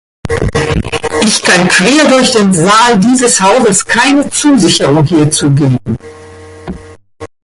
[1.21, 5.77] Ich kann quer durch den Saal dieses Hauses keine Zusicherung hierzu geben.